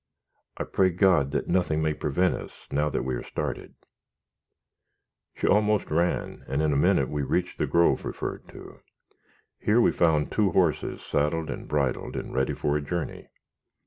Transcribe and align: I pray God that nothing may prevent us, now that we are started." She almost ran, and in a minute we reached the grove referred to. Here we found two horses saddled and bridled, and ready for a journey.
I 0.57 0.63
pray 0.63 0.89
God 0.89 1.29
that 1.29 1.47
nothing 1.47 1.79
may 1.79 1.93
prevent 1.93 2.33
us, 2.33 2.67
now 2.71 2.89
that 2.89 3.03
we 3.03 3.13
are 3.13 3.21
started." 3.21 3.75
She 5.35 5.45
almost 5.45 5.91
ran, 5.91 6.43
and 6.47 6.59
in 6.63 6.73
a 6.73 6.75
minute 6.75 7.07
we 7.07 7.21
reached 7.21 7.59
the 7.59 7.67
grove 7.67 8.03
referred 8.03 8.47
to. 8.49 8.79
Here 9.59 9.79
we 9.79 9.91
found 9.91 10.31
two 10.31 10.49
horses 10.53 11.03
saddled 11.03 11.51
and 11.51 11.67
bridled, 11.67 12.15
and 12.15 12.33
ready 12.33 12.55
for 12.55 12.75
a 12.75 12.81
journey. 12.81 13.27